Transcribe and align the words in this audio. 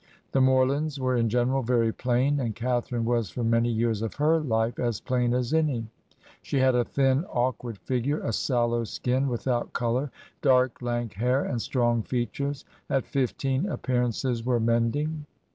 "The 0.31 0.41
Morlands... 0.41 0.97
were 0.99 1.15
in 1.15 1.29
general 1.29 1.61
very 1.61 1.93
plain, 1.93 2.39
and 2.39 2.55
Catharine 2.55 3.05
was, 3.05 3.29
for 3.29 3.43
many 3.43 3.69
years 3.69 4.01
of 4.01 4.15
her 4.15 4.39
life, 4.39 4.79
as 4.79 4.99
plain 4.99 5.31
as 5.31 5.53
any. 5.53 5.83
57 5.83 5.85
Digitized 5.85 5.85
by 5.85 5.93
VjOOQIC 5.93 6.15
HEROINES 6.15 6.25
OF 6.25 6.37
FICTION 6.37 6.37
She 6.41 6.59
had 6.59 6.75
a 7.13 7.19
thin, 7.19 7.25
awkward 7.29 7.77
figure, 7.77 8.19
a 8.21 8.33
sallow 8.33 8.83
skin 8.83 9.27
without 9.27 9.73
color, 9.73 10.11
dark 10.41 10.81
lank 10.81 11.13
hair, 11.13 11.45
and 11.45 11.61
strong 11.61 12.01
features.... 12.01 12.65
At 12.89 13.05
fif 13.05 13.37
teen, 13.37 13.67
appearances 13.67 14.43
were 14.43 14.59
mending. 14.59 15.27